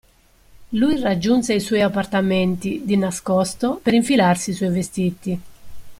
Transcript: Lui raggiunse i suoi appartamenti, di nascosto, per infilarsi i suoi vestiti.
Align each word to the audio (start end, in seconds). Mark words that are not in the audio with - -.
Lui 0.71 0.99
raggiunse 0.99 1.53
i 1.53 1.59
suoi 1.59 1.81
appartamenti, 1.83 2.81
di 2.85 2.97
nascosto, 2.97 3.79
per 3.83 3.93
infilarsi 3.93 4.49
i 4.49 4.53
suoi 4.55 4.69
vestiti. 4.71 5.41